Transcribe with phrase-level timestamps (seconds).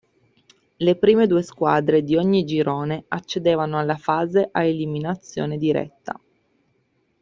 [0.77, 6.19] Le prime due squadre di ogni girone accedevano alla fase a eliminazione diretta.